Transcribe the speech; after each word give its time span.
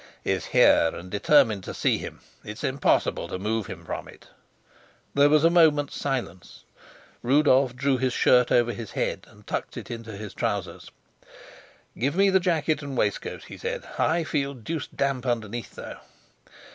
"Is 0.25 0.45
here 0.47 0.89
and 0.95 1.11
determined 1.11 1.63
to 1.65 1.75
see 1.75 1.99
him. 1.99 2.21
It's 2.43 2.63
impossible 2.63 3.27
to 3.27 3.37
move 3.37 3.67
him 3.67 3.85
from 3.85 4.07
it." 4.07 4.29
There 5.13 5.29
was 5.29 5.43
a 5.43 5.51
moment's 5.51 5.95
silence; 5.95 6.63
Rudolf 7.21 7.75
drew 7.75 7.99
his 7.99 8.11
shirt 8.11 8.51
over 8.51 8.73
his 8.73 8.93
head 8.93 9.27
and 9.29 9.45
tucked 9.45 9.77
it 9.77 9.91
into 9.91 10.17
his 10.17 10.33
trousers. 10.33 10.89
"Give 11.95 12.15
me 12.15 12.31
the 12.31 12.39
jacket 12.39 12.81
and 12.81 12.97
waistcoat," 12.97 13.43
he 13.43 13.59
said. 13.59 13.83
"I 13.99 14.23
feel 14.23 14.55
deuced 14.55 14.97
damp 14.97 15.27
underneath, 15.27 15.75
though." 15.75 15.99